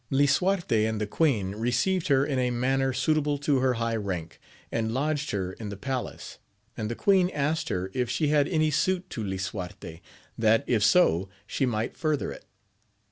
[0.09, 4.39] Lisuarte and the queen received her in a manner suitable to her high rank,
[4.71, 6.39] and lodged her in the palace,
[6.75, 10.01] and the queen asked her if she had any suit to Lisuarte,
[10.39, 12.45] that, if so, she might further it.